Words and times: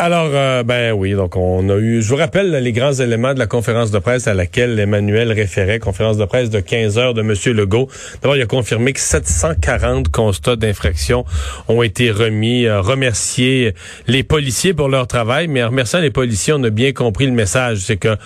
Alors, 0.00 0.30
euh, 0.32 0.62
ben 0.62 0.92
oui, 0.92 1.14
donc 1.14 1.34
on 1.34 1.68
a 1.70 1.74
eu, 1.74 2.00
je 2.02 2.08
vous 2.08 2.14
rappelle 2.14 2.52
les 2.52 2.70
grands 2.70 2.92
éléments 2.92 3.34
de 3.34 3.40
la 3.40 3.48
conférence 3.48 3.90
de 3.90 3.98
presse 3.98 4.28
à 4.28 4.34
laquelle 4.34 4.78
Emmanuel 4.78 5.32
référait, 5.32 5.80
conférence 5.80 6.16
de 6.16 6.24
presse 6.24 6.50
de 6.50 6.60
15 6.60 6.98
heures 6.98 7.14
de 7.14 7.22
M. 7.22 7.34
Legault. 7.56 7.88
D'abord, 8.22 8.36
il 8.36 8.42
a 8.42 8.46
confirmé 8.46 8.92
que 8.92 9.00
740 9.00 10.08
constats 10.10 10.54
d'infraction 10.54 11.24
ont 11.66 11.82
été 11.82 12.12
remis, 12.12 12.66
euh, 12.66 12.80
remercier 12.80 13.74
les 14.06 14.22
policiers 14.22 14.72
pour 14.72 14.88
leur 14.88 15.08
travail, 15.08 15.48
mais 15.48 15.64
en 15.64 15.70
remerciant 15.70 15.98
les 15.98 16.12
policiers, 16.12 16.52
on 16.52 16.62
a 16.62 16.70
bien 16.70 16.92
compris 16.92 17.26
le 17.26 17.32
message, 17.32 17.78
c'est 17.78 17.96
que 17.96 18.16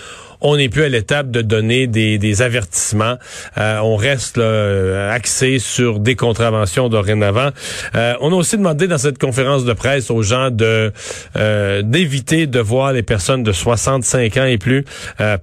on 0.42 0.56
n'est 0.56 0.68
plus 0.68 0.82
à 0.82 0.88
l'étape 0.88 1.30
de 1.30 1.40
donner 1.40 1.86
des, 1.86 2.18
des 2.18 2.42
avertissements. 2.42 3.16
Euh, 3.58 3.78
on 3.78 3.96
reste 3.96 4.36
là, 4.36 5.12
axé 5.12 5.58
sur 5.58 6.00
des 6.00 6.16
contraventions 6.16 6.88
dorénavant. 6.88 7.50
Euh, 7.94 8.14
on 8.20 8.32
a 8.32 8.34
aussi 8.34 8.56
demandé 8.56 8.88
dans 8.88 8.98
cette 8.98 9.18
conférence 9.18 9.64
de 9.64 9.72
presse 9.72 10.10
aux 10.10 10.22
gens 10.22 10.50
de 10.50 10.92
euh, 11.36 11.82
d'éviter 11.82 12.46
de 12.46 12.58
voir 12.58 12.92
les 12.92 13.02
personnes 13.02 13.42
de 13.42 13.52
65 13.52 14.36
ans 14.36 14.44
et 14.44 14.58
plus 14.58 14.84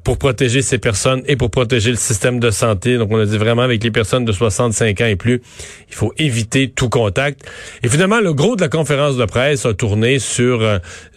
pour 0.03 0.17
protéger 0.17 0.61
ces 0.61 0.77
personnes 0.77 1.21
et 1.25 1.35
pour 1.35 1.49
protéger 1.49 1.91
le 1.91 1.97
système 1.97 2.39
de 2.39 2.51
santé. 2.51 2.97
Donc 2.97 3.11
on 3.11 3.19
a 3.19 3.25
dit 3.25 3.37
vraiment 3.37 3.61
avec 3.61 3.83
les 3.83 3.91
personnes 3.91 4.25
de 4.25 4.31
65 4.31 5.01
ans 5.01 5.05
et 5.05 5.15
plus, 5.15 5.41
il 5.89 5.95
faut 5.95 6.13
éviter 6.17 6.69
tout 6.69 6.89
contact. 6.89 7.41
Et 7.83 7.89
finalement, 7.89 8.19
le 8.19 8.33
gros 8.33 8.55
de 8.55 8.61
la 8.61 8.67
conférence 8.67 9.15
de 9.15 9.25
presse 9.25 9.65
a 9.65 9.73
tourné 9.73 10.19
sur 10.19 10.61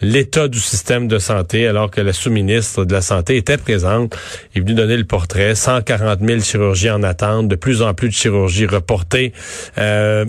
l'état 0.01 0.47
du 0.47 0.59
système 0.59 1.07
de 1.07 1.19
santé 1.19 1.67
alors 1.67 1.91
que 1.91 2.01
la 2.01 2.13
sous-ministre 2.13 2.85
de 2.85 2.93
la 2.93 3.01
Santé 3.01 3.37
était 3.37 3.57
présente 3.57 3.72
présente, 3.73 4.15
est 4.55 4.59
venu 4.59 4.75
donner 4.75 4.97
le 4.97 5.03
portrait. 5.03 5.55
140 5.55 6.19
000 6.21 6.41
chirurgies 6.41 6.91
en 6.91 7.01
attente, 7.01 7.47
de 7.47 7.55
plus 7.55 7.81
en 7.81 7.95
plus 7.95 8.09
de 8.09 8.13
chirurgies 8.13 8.67
reportées. 8.67 9.33
Euh, 9.79 10.25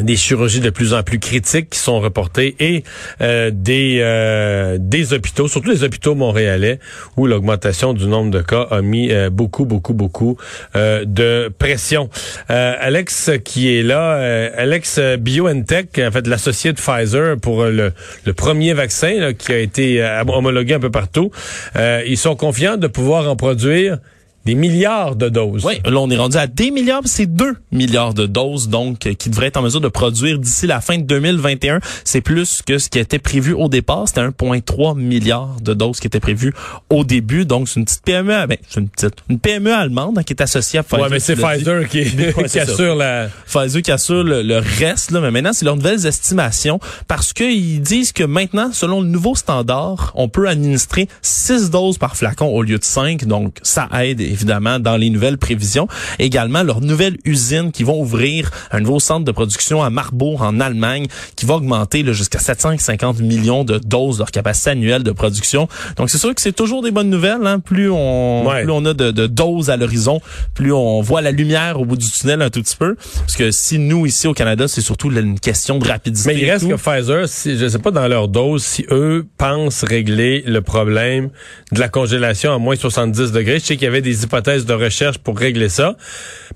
des 0.00 0.16
chirurgies 0.16 0.60
de 0.60 0.70
plus 0.70 0.94
en 0.94 1.02
plus 1.02 1.18
critiques 1.18 1.70
qui 1.70 1.78
sont 1.78 2.00
reportées 2.00 2.54
et 2.60 2.84
euh, 3.20 3.50
des 3.52 3.98
euh, 4.00 4.76
des 4.78 5.12
hôpitaux, 5.12 5.48
surtout 5.48 5.70
les 5.70 5.84
hôpitaux 5.84 6.14
montréalais, 6.14 6.78
où 7.16 7.26
l'augmentation 7.26 7.94
du 7.94 8.06
nombre 8.06 8.30
de 8.30 8.40
cas 8.40 8.66
a 8.70 8.82
mis 8.82 9.10
euh, 9.10 9.30
beaucoup, 9.30 9.64
beaucoup, 9.64 9.94
beaucoup 9.94 10.36
de 10.74 11.52
pression. 11.58 12.10
Alex 12.48 13.30
qui 13.44 13.76
est 13.76 13.82
là, 13.82 14.50
Alex 14.56 15.00
BioNTech, 15.18 15.98
en 15.98 16.10
fait 16.10 16.26
l'associé 16.26 16.72
de 16.72 16.78
Pfizer 16.78 17.36
pour 17.40 17.64
le, 17.64 17.92
le 18.24 18.32
premier 18.32 18.74
vaccin 18.74 19.32
qui 19.36 19.52
a 19.52 19.58
été 19.58 20.02
homologué 20.28 20.74
un 20.74 20.80
peu 20.80 20.90
partout, 20.90 21.30
ils 21.76 22.18
sont 22.18 22.36
confiants 22.36 22.76
de 22.76 22.86
pouvoir 22.86 23.28
en 23.30 23.36
produire 23.36 23.98
des 24.46 24.54
milliards 24.54 25.16
de 25.16 25.28
doses. 25.28 25.64
Oui, 25.64 25.74
là 25.84 25.98
on 25.98 26.08
est 26.08 26.16
rendu 26.16 26.36
à 26.36 26.46
des 26.46 26.70
milliards, 26.70 27.02
c'est 27.04 27.26
2 27.26 27.56
milliards 27.72 28.14
de 28.14 28.26
doses 28.26 28.68
donc 28.68 29.04
euh, 29.06 29.14
qui 29.14 29.28
devraient 29.28 29.48
être 29.48 29.56
en 29.56 29.62
mesure 29.62 29.80
de 29.80 29.88
produire 29.88 30.38
d'ici 30.38 30.68
la 30.68 30.80
fin 30.80 30.98
de 30.98 31.02
2021. 31.02 31.80
C'est 32.04 32.20
plus 32.20 32.62
que 32.62 32.78
ce 32.78 32.88
qui 32.88 33.00
était 33.00 33.18
prévu 33.18 33.52
au 33.52 33.68
départ, 33.68 34.06
c'était 34.06 34.20
1.3 34.20 34.96
milliard 34.96 35.56
de 35.60 35.74
doses 35.74 35.98
qui 35.98 36.06
étaient 36.06 36.20
prévues 36.20 36.54
au 36.90 37.02
début. 37.02 37.44
Donc 37.44 37.68
c'est 37.68 37.80
une 37.80 37.86
petite 37.86 38.02
PME, 38.04 38.46
ben, 38.46 38.56
c'est 38.68 38.78
une 38.80 38.88
petite 38.88 39.14
une 39.28 39.40
PME 39.40 39.74
allemande 39.74 40.18
hein, 40.18 40.22
qui 40.22 40.32
est 40.32 40.40
associée 40.40 40.78
à 40.78 40.84
Pfizer. 40.84 41.02
Ouais, 41.02 41.10
mais 41.10 41.18
c'est 41.18 41.34
Pfizer 41.34 41.88
qui, 41.88 42.04
qui 42.48 42.58
assure 42.60 42.94
la 42.94 43.28
Pfizer 43.46 43.82
qui 43.82 43.90
assure 43.90 44.22
le, 44.22 44.58
reste 44.78 45.10
là, 45.10 45.20
mais 45.20 45.32
maintenant 45.32 45.52
c'est 45.52 45.64
leurs 45.64 45.76
nouvelles 45.76 46.06
estimations 46.06 46.78
parce 47.08 47.32
qu'ils 47.32 47.80
disent 47.80 48.12
que 48.12 48.22
maintenant 48.22 48.70
selon 48.72 49.00
le 49.00 49.08
nouveau 49.08 49.34
standard, 49.34 50.12
on 50.14 50.28
peut 50.28 50.48
administrer 50.48 51.08
6 51.22 51.70
doses 51.70 51.98
par 51.98 52.16
flacon 52.16 52.46
au 52.46 52.62
lieu 52.62 52.78
de 52.78 52.84
5. 52.84 53.24
Donc 53.24 53.56
ça 53.62 53.88
aide 54.00 54.20
évidemment, 54.36 54.78
dans 54.78 54.96
les 54.96 55.10
nouvelles 55.10 55.38
prévisions. 55.38 55.88
Également, 56.18 56.62
leur 56.62 56.80
nouvelle 56.80 57.16
usine 57.24 57.72
qui 57.72 57.82
vont 57.82 58.00
ouvrir 58.00 58.50
un 58.70 58.80
nouveau 58.80 59.00
centre 59.00 59.24
de 59.24 59.32
production 59.32 59.82
à 59.82 59.90
Marbourg, 59.90 60.42
en 60.42 60.60
Allemagne, 60.60 61.06
qui 61.36 61.46
va 61.46 61.54
augmenter 61.54 62.04
jusqu'à 62.12 62.38
750 62.38 63.20
millions 63.20 63.64
de 63.64 63.78
doses 63.78 64.18
leur 64.18 64.30
capacité 64.30 64.70
annuelle 64.70 65.02
de 65.02 65.12
production. 65.12 65.68
Donc, 65.96 66.10
c'est 66.10 66.18
sûr 66.18 66.34
que 66.34 66.40
c'est 66.40 66.54
toujours 66.54 66.82
des 66.82 66.90
bonnes 66.90 67.10
nouvelles. 67.10 67.46
Hein? 67.46 67.60
Plus 67.60 67.90
on 67.90 68.46
plus 68.62 68.70
on 68.70 68.84
a 68.84 68.94
de, 68.94 69.10
de 69.10 69.26
doses 69.26 69.70
à 69.70 69.76
l'horizon, 69.76 70.20
plus 70.54 70.72
on 70.72 71.00
voit 71.00 71.22
la 71.22 71.30
lumière 71.30 71.80
au 71.80 71.84
bout 71.84 71.96
du 71.96 72.10
tunnel 72.10 72.42
un 72.42 72.50
tout 72.50 72.62
petit 72.62 72.76
peu. 72.76 72.96
Parce 73.20 73.36
que 73.36 73.50
si 73.50 73.78
nous, 73.78 74.06
ici 74.06 74.26
au 74.26 74.34
Canada, 74.34 74.68
c'est 74.68 74.80
surtout 74.80 75.10
une 75.10 75.40
question 75.40 75.78
de 75.78 75.88
rapidité. 75.88 76.34
Mais 76.34 76.40
il 76.40 76.50
reste 76.50 76.68
que 76.68 76.74
Pfizer, 76.74 77.28
si, 77.28 77.58
je 77.58 77.68
sais 77.68 77.78
pas 77.78 77.90
dans 77.90 78.06
leur 78.08 78.28
dose, 78.28 78.64
si 78.64 78.86
eux 78.90 79.26
pensent 79.38 79.84
régler 79.84 80.42
le 80.46 80.60
problème 80.60 81.30
de 81.72 81.80
la 81.80 81.88
congélation 81.88 82.52
à 82.52 82.58
moins 82.58 82.76
70 82.76 83.32
degrés, 83.32 83.58
je 83.58 83.64
sais 83.64 83.76
qu'il 83.76 83.84
y 83.84 83.88
avait 83.88 84.02
des 84.02 84.24
hypothèses 84.26 84.66
de 84.66 84.74
recherche 84.74 85.18
pour 85.18 85.38
régler 85.38 85.68
ça. 85.68 85.96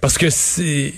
Parce 0.01 0.19
que 0.19 0.31
c'est... 0.31 0.93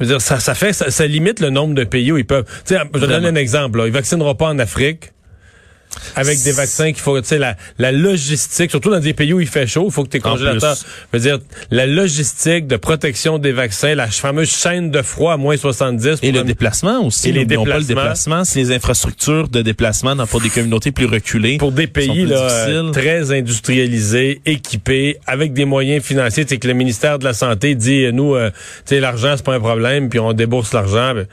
dire, 0.00 0.20
ça, 0.20 0.40
ça 0.40 0.54
fait, 0.54 0.72
ça, 0.72 1.06
limite 1.06 1.40
le 1.40 1.50
nombre 1.50 1.74
de 1.74 1.84
pays 1.84 2.10
où 2.12 2.18
ils 2.18 2.26
peuvent. 2.26 2.46
je 2.68 3.06
donne 3.06 3.24
un 3.24 3.34
exemple. 3.34 3.78
Là. 3.78 3.86
Ils 3.86 3.92
vaccineront 3.92 4.34
pas 4.34 4.48
en 4.48 4.58
Afrique. 4.58 5.12
Avec 6.16 6.42
des 6.42 6.52
vaccins 6.52 6.92
qu'il 6.92 7.00
faut, 7.00 7.20
tu 7.20 7.28
sais, 7.28 7.38
la, 7.38 7.56
la 7.78 7.92
logistique, 7.92 8.70
surtout 8.70 8.90
dans 8.90 9.00
des 9.00 9.14
pays 9.14 9.32
où 9.32 9.40
il 9.40 9.46
fait 9.46 9.66
chaud, 9.66 9.84
il 9.86 9.92
faut 9.92 10.04
que 10.04 10.08
tes 10.08 10.20
congélateurs, 10.20 10.76
je 10.76 11.18
veux 11.18 11.22
dire, 11.22 11.38
la 11.70 11.86
logistique 11.86 12.66
de 12.66 12.76
protection 12.76 13.38
des 13.38 13.52
vaccins, 13.52 13.94
la 13.94 14.08
fameuse 14.08 14.50
chaîne 14.50 14.90
de 14.90 15.02
froid 15.02 15.34
à 15.34 15.36
moins 15.36 15.56
70. 15.56 16.18
Et 16.22 16.32
le 16.32 16.44
déplacement 16.44 17.04
aussi. 17.06 17.28
Et 17.28 17.32
les 17.32 17.44
déplacements. 17.44 17.72
Pas 17.72 17.78
le 17.78 17.84
déplacement, 17.84 18.44
c'est 18.44 18.58
les 18.60 18.72
infrastructures 18.72 19.48
de 19.48 19.62
déplacement 19.62 20.16
dans, 20.16 20.26
pour 20.26 20.40
des 20.40 20.50
communautés 20.50 20.92
plus 20.92 21.06
reculées. 21.06 21.58
Pour 21.58 21.72
des 21.72 21.86
pays 21.86 22.26
là, 22.26 22.90
très 22.92 23.32
industrialisés, 23.32 24.40
équipés, 24.46 25.18
avec 25.26 25.52
des 25.52 25.64
moyens 25.64 26.02
financiers, 26.04 26.44
c'est 26.46 26.58
que 26.58 26.68
le 26.68 26.74
ministère 26.74 27.18
de 27.18 27.24
la 27.24 27.34
Santé 27.34 27.74
dit, 27.74 28.12
nous, 28.12 28.34
euh, 28.34 28.50
tu 28.50 28.56
sais, 28.94 29.00
l'argent, 29.00 29.34
c'est 29.36 29.44
pas 29.44 29.54
un 29.54 29.60
problème, 29.60 30.08
puis 30.08 30.18
on 30.18 30.32
débourse 30.32 30.72
l'argent. 30.72 31.14
Ben, 31.14 31.26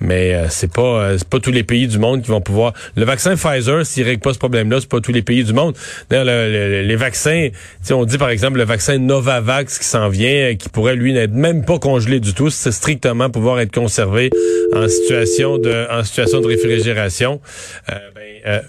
mais 0.00 0.34
euh, 0.34 0.46
c'est 0.48 0.72
pas 0.72 0.82
euh, 0.82 1.18
c'est 1.18 1.28
pas 1.28 1.40
tous 1.40 1.50
les 1.50 1.64
pays 1.64 1.88
du 1.88 1.98
monde 1.98 2.22
qui 2.22 2.30
vont 2.30 2.40
pouvoir. 2.40 2.72
Le 2.96 3.04
vaccin 3.04 3.36
Pfizer, 3.36 3.84
s'il 3.84 4.04
règle 4.04 4.20
pas 4.20 4.32
ce 4.32 4.38
problème-là, 4.38 4.78
c'est 4.80 4.88
pas 4.88 5.00
tous 5.00 5.12
les 5.12 5.22
pays 5.22 5.44
du 5.44 5.52
monde. 5.52 5.76
D'ailleurs, 6.08 6.24
les 6.24 6.96
vaccins, 6.96 7.48
on 7.90 8.04
dit 8.04 8.18
par 8.18 8.30
exemple 8.30 8.58
le 8.58 8.64
vaccin 8.64 8.98
Novavax 8.98 9.78
qui 9.78 9.84
s'en 9.84 10.08
vient, 10.08 10.50
euh, 10.50 10.54
qui 10.54 10.68
pourrait 10.68 10.96
lui 10.96 11.12
n'être 11.12 11.32
même 11.32 11.64
pas 11.64 11.78
congelé 11.78 12.20
du 12.20 12.34
tout, 12.34 12.50
c'est 12.50 12.72
strictement 12.72 13.30
pouvoir 13.30 13.60
être 13.60 13.72
conservé 13.72 14.30
en 14.74 14.88
situation 14.88 15.58
de 15.58 15.86
en 15.90 16.04
situation 16.04 16.40
de 16.40 16.46
réfrigération. 16.46 17.40
Ben, 17.88 18.62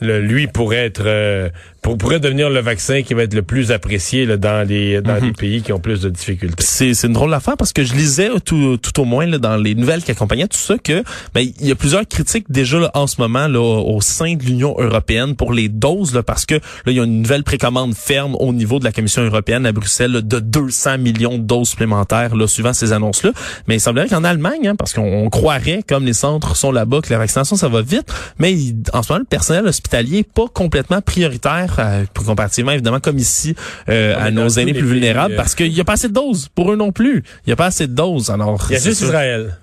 lui 0.00 0.46
pourrait 0.46 0.86
être 0.86 1.02
euh, 1.06 1.48
pour, 1.84 1.98
pourrait 1.98 2.18
devenir 2.18 2.48
le 2.48 2.60
vaccin 2.60 3.02
qui 3.02 3.12
va 3.12 3.24
être 3.24 3.34
le 3.34 3.42
plus 3.42 3.70
apprécié 3.70 4.24
là, 4.24 4.38
dans 4.38 4.66
les 4.66 5.02
dans 5.02 5.16
les 5.16 5.28
mhm. 5.28 5.34
pays 5.34 5.62
qui 5.62 5.70
ont 5.72 5.78
plus 5.78 6.00
de 6.00 6.08
difficultés. 6.08 6.64
C'est 6.64 6.94
c'est 6.94 7.06
une 7.06 7.12
drôle 7.12 7.30
d'affaire 7.30 7.58
parce 7.58 7.74
que 7.74 7.84
je 7.84 7.92
lisais 7.94 8.30
tout, 8.42 8.78
tout 8.78 9.00
au 9.00 9.04
moins 9.04 9.26
là, 9.26 9.36
dans 9.36 9.56
les 9.56 9.74
nouvelles 9.74 10.02
qui 10.02 10.10
accompagnaient 10.10 10.48
tout 10.48 10.56
ça 10.56 10.78
que 10.78 11.04
ben 11.34 11.42
il 11.42 11.66
y 11.66 11.70
a 11.70 11.74
plusieurs 11.74 12.08
critiques 12.08 12.50
déjà 12.50 12.78
là, 12.80 12.90
en 12.94 13.06
ce 13.06 13.20
moment 13.20 13.48
là 13.48 13.60
au 13.60 14.00
sein 14.00 14.34
de 14.34 14.42
l'Union 14.42 14.74
européenne 14.78 15.36
pour 15.36 15.52
les 15.52 15.68
doses 15.68 16.14
là, 16.14 16.22
parce 16.22 16.46
que 16.46 16.54
là 16.54 16.60
il 16.86 16.94
y 16.94 17.00
a 17.00 17.04
une 17.04 17.20
nouvelle 17.20 17.44
précommande 17.44 17.94
ferme 17.94 18.34
au 18.36 18.54
niveau 18.54 18.78
de 18.78 18.84
la 18.84 18.92
Commission 18.92 19.22
européenne 19.22 19.66
à 19.66 19.72
Bruxelles 19.72 20.26
de 20.26 20.40
200 20.40 20.96
millions 20.98 21.36
de 21.36 21.42
doses 21.42 21.68
supplémentaires 21.68 22.34
là 22.34 22.46
suivant 22.46 22.72
ces 22.72 22.94
annonces 22.94 23.22
là. 23.24 23.32
Mais 23.68 23.76
il 23.76 23.80
semblerait 23.80 24.08
qu'en 24.08 24.24
Allemagne 24.24 24.68
hein, 24.68 24.74
parce 24.74 24.94
qu'on 24.94 25.28
croirait 25.28 25.84
comme 25.86 26.06
les 26.06 26.14
centres 26.14 26.56
sont 26.56 26.72
là-bas 26.72 27.02
que 27.02 27.12
la 27.12 27.18
vaccination 27.18 27.56
ça 27.56 27.68
va 27.68 27.82
vite, 27.82 28.10
mais 28.38 28.56
en 28.94 29.02
ce 29.02 29.12
moment 29.12 29.20
le 29.20 29.26
personnel 29.26 29.66
hospitalier 29.66 30.24
pas 30.24 30.46
complètement 30.48 31.02
prioritaire, 31.02 31.73
comparativement 32.14 32.72
évidemment 32.72 33.00
comme 33.00 33.18
ici 33.18 33.54
euh, 33.88 34.14
à 34.18 34.30
nos 34.30 34.48
aînés 34.48 34.72
plus 34.72 34.86
vulnérables, 34.86 35.34
euh, 35.34 35.36
parce 35.36 35.54
qu'il 35.54 35.72
n'y 35.72 35.80
a 35.80 35.84
pas 35.84 35.94
assez 35.94 36.08
de 36.08 36.14
doses 36.14 36.48
pour 36.54 36.72
eux 36.72 36.76
non 36.76 36.92
plus. 36.92 37.22
Il 37.46 37.48
n'y 37.48 37.52
a 37.52 37.56
pas 37.56 37.66
assez 37.66 37.86
de 37.86 37.94
doses. 37.94 38.30
Alors, 38.30 38.64
il 38.70 38.74
y 38.74 38.76
a 38.76 38.80
juste 38.80 39.02
Israël. 39.02 39.58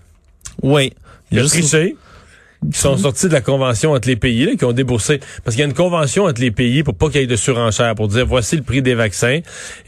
Oui. 0.61 0.94
Il 1.31 1.38
y 1.38 1.39
a, 1.39 1.44
juste 1.44 1.55
triché 1.55 1.95
qui 2.72 2.77
sont 2.77 2.95
sortis 2.97 3.27
de 3.27 3.33
la 3.33 3.41
convention 3.41 3.94
entre 3.94 4.07
les 4.07 4.16
pays, 4.16 4.45
là, 4.45 4.55
qui 4.55 4.66
ont 4.66 4.73
déboursé. 4.73 5.19
Parce 5.44 5.55
qu'il 5.55 5.61
y 5.61 5.66
a 5.66 5.67
une 5.67 5.73
convention 5.73 6.25
entre 6.25 6.41
les 6.41 6.51
pays 6.51 6.83
pour 6.83 6.94
pas 6.94 7.09
qu'il 7.09 7.22
y 7.22 7.23
ait 7.23 7.28
de 7.28 7.35
surenchère, 7.35 7.96
pour 7.96 8.08
dire 8.08 8.25
voici 8.25 8.55
le 8.55 8.61
prix 8.61 8.81
des 8.81 8.93
vaccins, 8.93 9.40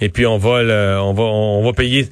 et 0.02 0.10
puis 0.10 0.25
on 0.25 0.38
va 0.38 0.64
le, 0.64 0.98
on 1.00 1.14
va 1.14 1.24
on 1.24 1.64
va 1.64 1.74
payer. 1.74 2.10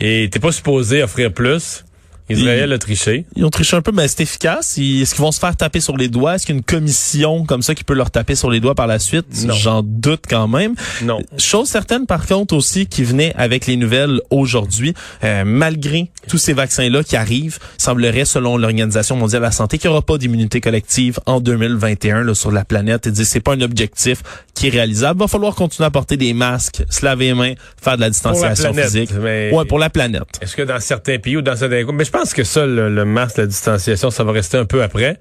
Et 0.00 0.28
t'es 0.30 0.38
pas 0.38 0.52
supposé 0.52 1.02
offrir 1.02 1.32
plus. 1.32 1.84
Israël 2.30 2.72
a 2.72 2.78
triché. 2.78 3.24
Ils 3.36 3.44
ont 3.44 3.50
triché 3.50 3.76
un 3.76 3.82
peu, 3.82 3.92
mais 3.92 4.08
c'est 4.08 4.22
efficace. 4.22 4.78
Est-ce 4.78 5.14
qu'ils 5.14 5.22
vont 5.22 5.32
se 5.32 5.38
faire 5.40 5.56
taper 5.56 5.80
sur 5.80 5.96
les 5.96 6.08
doigts? 6.08 6.34
Est-ce 6.34 6.46
qu'il 6.46 6.54
y 6.54 6.58
a 6.58 6.58
une 6.58 6.64
commission 6.64 7.44
comme 7.44 7.62
ça 7.62 7.74
qui 7.74 7.84
peut 7.84 7.94
leur 7.94 8.10
taper 8.10 8.34
sur 8.34 8.50
les 8.50 8.60
doigts 8.60 8.74
par 8.74 8.86
la 8.86 8.98
suite? 8.98 9.26
J'en 9.48 9.82
doute 9.82 10.24
quand 10.28 10.48
même. 10.48 10.74
Non. 11.02 11.20
Chose 11.38 11.68
certaine, 11.68 12.06
par 12.06 12.26
contre, 12.26 12.54
aussi, 12.54 12.86
qui 12.86 13.04
venait 13.04 13.34
avec 13.36 13.66
les 13.66 13.76
nouvelles 13.76 14.20
aujourd'hui, 14.30 14.94
euh, 15.24 15.44
malgré 15.44 16.10
tous 16.28 16.38
ces 16.38 16.52
vaccins-là 16.52 17.02
qui 17.02 17.16
arrivent, 17.16 17.58
semblerait, 17.78 18.24
selon 18.24 18.56
l'Organisation 18.56 19.16
mondiale 19.16 19.42
de 19.42 19.46
la 19.46 19.52
santé, 19.52 19.78
qu'il 19.78 19.88
n'y 19.88 19.92
aura 19.92 20.02
pas 20.02 20.18
d'immunité 20.18 20.60
collective 20.60 21.20
en 21.26 21.40
2021 21.40 22.24
là, 22.24 22.34
sur 22.34 22.52
la 22.52 22.64
planète. 22.64 23.06
Et 23.06 23.14
c'est 23.24 23.40
pas 23.40 23.54
un 23.54 23.60
objectif 23.60 24.22
qui 24.54 24.68
est 24.68 24.70
réalisable. 24.70 25.20
Va 25.20 25.28
falloir 25.28 25.54
continuer 25.54 25.86
à 25.86 25.90
porter 25.90 26.16
des 26.16 26.34
masques, 26.34 26.82
se 26.90 27.04
laver 27.04 27.26
les 27.26 27.34
mains, 27.34 27.54
faire 27.80 27.96
de 27.96 28.02
la 28.02 28.10
distanciation 28.10 28.72
physique. 28.74 29.10
Mais... 29.20 29.50
Ouais, 29.52 29.64
pour 29.64 29.78
la 29.78 29.90
planète. 29.90 30.38
Est-ce 30.40 30.56
que 30.56 30.62
dans 30.62 30.80
certains 30.80 31.18
pays 31.18 31.36
ou 31.36 31.42
dans 31.42 31.56
certains 31.56 31.78
mais 31.92 32.04
je 32.04 32.10
pense 32.18 32.34
que 32.34 32.42
ça, 32.44 32.66
le, 32.66 32.88
le 32.92 33.04
masque, 33.04 33.36
la 33.36 33.46
distanciation, 33.46 34.10
ça 34.10 34.24
va 34.24 34.32
rester 34.32 34.56
un 34.56 34.64
peu 34.64 34.82
après. 34.82 35.18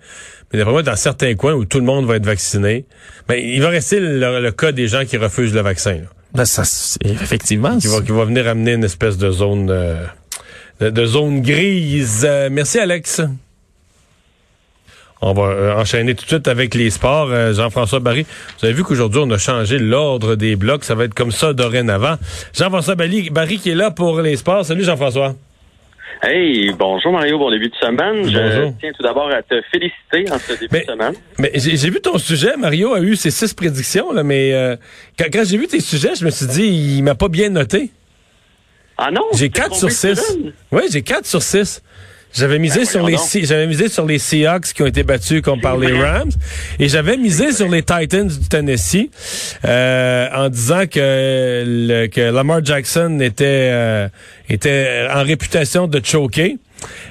Mais 0.52 0.58
d'après 0.58 0.72
moi, 0.72 0.84
dans 0.84 0.96
certains 0.96 1.36
coins 1.36 1.54
où 1.54 1.66
tout 1.66 1.78
le 1.80 1.86
monde 1.86 2.06
va 2.06 2.16
être 2.16 2.26
vacciné, 2.26 2.86
ben, 3.28 3.36
il 3.36 3.62
va 3.62 3.70
rester 3.70 4.00
le, 4.00 4.40
le 4.40 4.52
cas 4.52 4.72
des 4.72 4.88
gens 4.88 5.06
qui 5.06 5.18
refusent 5.18 5.54
le 5.54 5.62
vaccin. 5.62 5.94
Là. 5.94 6.08
Ben, 6.34 6.46
ça, 6.46 6.64
effectivement. 7.04 7.78
Qui 7.78 7.88
va, 7.88 8.02
qui 8.02 8.12
va 8.12 8.26
venir 8.26 8.48
amener 8.48 8.74
une 8.74 8.84
espèce 8.84 9.18
de 9.18 9.30
zone 9.30 9.70
euh, 9.70 10.06
de, 10.80 10.90
de 10.90 11.06
zone 11.06 11.42
grise. 11.42 12.26
Euh, 12.28 12.50
merci 12.52 12.80
Alex. 12.80 13.22
On 15.22 15.34
va 15.34 15.44
euh, 15.44 15.76
enchaîner 15.76 16.16
tout 16.16 16.24
de 16.26 16.30
suite 16.30 16.48
avec 16.48 16.74
les 16.74 16.90
sports. 16.90 17.30
Euh, 17.32 17.54
Jean-François 17.54 18.00
Barry, 18.00 18.26
vous 18.60 18.66
avez 18.66 18.74
vu 18.74 18.84
qu'aujourd'hui, 18.84 19.22
on 19.24 19.30
a 19.32 19.38
changé 19.38 19.78
l'ordre 19.78 20.36
des 20.36 20.56
blocs. 20.56 20.84
Ça 20.84 20.96
va 20.96 21.06
être 21.06 21.14
comme 21.14 21.32
ça 21.32 21.54
dorénavant. 21.54 22.18
Jean-François 22.56 22.96
Barry, 22.96 23.30
Barry 23.30 23.60
qui 23.60 23.70
est 23.72 23.76
là 23.76 23.92
pour 23.92 24.22
les 24.22 24.36
sports. 24.36 24.66
Salut 24.66 24.84
Jean-François. 24.84 25.36
Hey, 26.30 26.74
bonjour 26.78 27.14
Mario, 27.14 27.38
bon 27.40 27.50
début 27.52 27.70
de 27.70 27.76
semaine. 27.76 28.24
Bonjour. 28.24 28.34
Je 28.34 28.80
tiens 28.82 28.92
tout 28.92 29.02
d'abord 29.02 29.30
à 29.32 29.42
te 29.44 29.62
féliciter 29.72 30.30
en 30.30 30.38
ce 30.38 30.60
début 30.60 30.68
Mais- 30.74 30.82
de 30.82 30.86
semaine. 30.92 31.14
Mais 31.40 31.52
j'ai 31.56 31.90
vu 31.90 32.02
ton 32.02 32.18
sujet. 32.18 32.58
Mario 32.58 32.94
a 32.94 33.00
eu 33.00 33.16
ses 33.16 33.32
six 33.32 33.54
prédictions, 33.54 34.12
là, 34.12 34.24
mais 34.24 34.52
euh, 34.54 34.76
quand, 35.18 35.28
quand 35.32 35.44
j'ai 35.46 35.58
vu 35.58 35.68
tes 35.68 35.80
sujets, 35.80 36.16
je 36.20 36.26
me 36.26 36.30
suis 36.30 36.48
dit, 36.48 36.98
il 36.98 37.04
m'a 37.04 37.16
pas 37.16 37.30
bien 37.30 37.48
noté. 37.50 37.92
Ah 38.98 39.10
non? 39.10 39.22
J'ai 39.36 39.50
4 39.50 39.74
sur 39.74 39.88
trompé 39.88 40.16
6. 40.16 40.36
une? 40.38 40.54
Oui, 40.74 40.82
j'ai 40.92 41.02
4 41.02 41.26
sur 41.26 41.42
6. 41.42 41.82
J'avais 42.34 42.60
misé 42.60 42.80
Ben, 42.80 42.86
sur 42.86 43.06
les 43.08 43.18
j'avais 43.46 43.68
misé 43.68 43.90
sur 43.90 44.06
les 44.06 44.20
Seahawks 44.20 44.74
qui 44.74 44.84
ont 44.84 44.86
été 44.86 45.04
battus 45.04 45.42
comme 45.42 45.60
par 45.62 45.78
les. 45.78 45.92
Rams 45.92 46.30
et 46.80 46.88
j'avais 46.90 47.18
misé 47.18 47.52
sur 47.52 47.68
les 47.70 47.82
Titans 47.82 48.28
du 48.28 48.48
Tennessee 48.48 49.10
euh, 49.66 50.28
en 50.36 50.50
disant 50.50 50.86
que 50.88 51.64
le- 51.66 52.08
que 52.08 52.22
Lamar 52.22 52.64
Jackson 52.64 53.20
était 53.22 53.46
euh, 53.72 54.08
était 54.50 55.08
en 55.12 55.24
réputation 55.24 55.88
de 55.88 56.00
choquer 56.04 56.58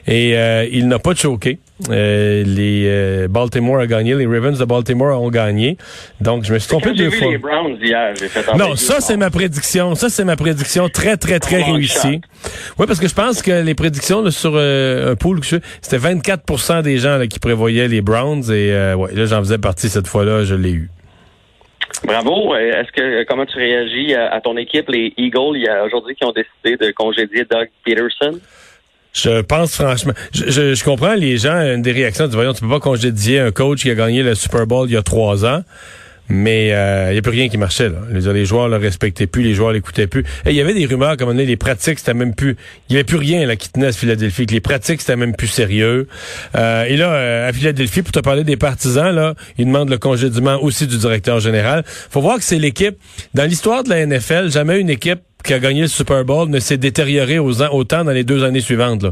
et 0.06 0.36
euh, 0.36 0.66
il 0.70 0.86
n'a 0.86 0.98
pas 0.98 1.14
choqué. 1.14 1.58
Euh, 1.90 2.42
les 2.46 2.84
euh, 2.86 3.28
Baltimore 3.28 3.80
a 3.80 3.86
gagné, 3.86 4.14
les 4.14 4.26
Ravens 4.26 4.58
de 4.58 4.64
Baltimore 4.64 5.20
ont 5.20 5.28
gagné. 5.28 5.76
Donc 6.22 6.44
je 6.44 6.54
me 6.54 6.58
suis 6.58 6.68
trompé 6.68 6.92
deux 6.92 7.08
vu 7.08 7.18
fois. 7.18 7.30
les 7.30 7.38
Browns 7.38 7.76
hier, 7.82 8.14
j'ai 8.18 8.28
fait 8.28 8.54
Non, 8.56 8.76
ça 8.76 9.00
c'est 9.00 9.18
ma 9.18 9.30
prédiction. 9.30 9.94
Ça 9.94 10.08
c'est 10.08 10.24
ma 10.24 10.36
prédiction 10.36 10.88
très 10.88 11.18
très 11.18 11.38
très 11.38 11.62
réussie. 11.62 12.22
Oui, 12.78 12.86
parce 12.86 12.98
que 12.98 13.08
je 13.08 13.14
pense 13.14 13.42
que 13.42 13.62
les 13.62 13.74
prédictions 13.74 14.22
là, 14.22 14.30
sur 14.30 14.52
euh, 14.54 15.12
un 15.12 15.16
pool, 15.16 15.40
c'était 15.44 15.98
24% 15.98 16.82
des 16.82 16.96
gens 16.96 17.18
là, 17.18 17.26
qui 17.26 17.38
prévoyaient 17.38 17.88
les 17.88 18.00
Browns 18.00 18.44
et 18.50 18.72
euh, 18.72 18.94
ouais, 18.94 19.14
là 19.14 19.26
j'en 19.26 19.40
faisais 19.40 19.58
partie 19.58 19.90
cette 19.90 20.06
fois-là, 20.06 20.44
je 20.44 20.54
l'ai 20.54 20.72
eu. 20.72 20.90
Bravo. 22.04 22.54
Euh, 22.54 22.58
Est-ce 22.58 22.92
que 22.92 23.24
comment 23.24 23.44
tu 23.44 23.56
réagis 23.58 24.14
à, 24.14 24.32
à 24.32 24.40
ton 24.40 24.56
équipe, 24.56 24.88
les 24.88 25.12
Eagles, 25.18 25.56
il 25.56 25.62
y 25.64 25.68
a 25.68 25.84
aujourd'hui 25.84 26.14
qui 26.14 26.24
ont 26.24 26.32
décidé 26.32 26.76
de 26.82 26.90
congédier 26.92 27.44
Doug 27.44 27.68
Peterson? 27.84 28.38
Je 29.16 29.40
pense 29.40 29.74
franchement, 29.76 30.12
je, 30.34 30.84
comprends 30.84 31.14
les 31.14 31.38
gens, 31.38 31.58
une 31.58 31.80
des 31.80 31.92
réactions, 31.92 32.28
du 32.28 32.34
voyons, 32.34 32.52
tu 32.52 32.60
peux 32.60 32.68
pas 32.68 32.80
congédier 32.80 33.40
un 33.40 33.50
coach 33.50 33.82
qui 33.82 33.90
a 33.90 33.94
gagné 33.94 34.22
le 34.22 34.34
Super 34.34 34.66
Bowl 34.66 34.88
il 34.90 34.92
y 34.92 34.96
a 34.96 35.02
trois 35.02 35.46
ans. 35.46 35.62
Mais 36.28 36.68
il 36.68 37.12
n'y 37.12 37.18
a 37.18 37.22
plus 37.22 37.30
rien 37.30 37.48
qui 37.48 37.56
marchait. 37.56 37.88
Là. 37.88 37.98
Les, 38.10 38.44
joueurs 38.44 38.68
le 38.68 38.76
respectaient 38.76 39.28
plus, 39.28 39.42
les 39.42 39.54
joueurs 39.54 39.72
l'écoutaient 39.72 40.08
plus. 40.08 40.24
Et 40.44 40.50
il 40.50 40.56
y 40.56 40.60
avait 40.60 40.74
des 40.74 40.84
rumeurs 40.84 41.16
comme 41.16 41.28
on 41.28 41.34
dit, 41.34 41.46
les 41.46 41.56
pratiques, 41.56 42.00
c'était 42.00 42.14
même 42.14 42.34
plus. 42.34 42.56
Il 42.88 42.94
y 42.94 42.96
avait 42.96 43.04
plus 43.04 43.16
rien 43.16 43.46
là 43.46 43.54
qui 43.54 43.70
tenait 43.70 43.86
à 43.86 43.92
Philadelphie. 43.92 44.46
Que 44.46 44.52
les 44.52 44.60
pratiques, 44.60 45.00
c'était 45.00 45.16
même 45.16 45.36
plus 45.36 45.46
sérieux. 45.46 46.08
Euh, 46.56 46.84
et 46.84 46.96
là, 46.96 47.12
euh, 47.12 47.48
à 47.48 47.52
Philadelphie, 47.52 48.02
pour 48.02 48.12
te 48.12 48.18
parler 48.18 48.42
des 48.42 48.56
partisans, 48.56 49.14
là, 49.14 49.34
ils 49.56 49.66
demandent 49.66 49.90
le 49.90 49.98
congédiement 49.98 50.60
aussi 50.60 50.88
du 50.88 50.98
directeur 50.98 51.38
général. 51.38 51.84
Faut 51.86 52.20
voir 52.20 52.38
que 52.38 52.44
c'est 52.44 52.58
l'équipe. 52.58 52.96
Dans 53.34 53.44
l'histoire 53.44 53.84
de 53.84 53.90
la 53.90 54.04
NFL, 54.04 54.50
jamais 54.50 54.80
une 54.80 54.90
équipe 54.90 55.20
qui 55.46 55.54
a 55.54 55.58
gagné 55.58 55.82
le 55.82 55.86
Super 55.88 56.24
Bowl 56.24 56.48
ne 56.50 56.58
s'est 56.60 56.76
détériorée 56.76 57.38
aux 57.38 57.62
an- 57.62 57.70
autant 57.72 58.04
dans 58.04 58.10
les 58.10 58.24
deux 58.24 58.44
années 58.44 58.60
suivantes. 58.60 59.06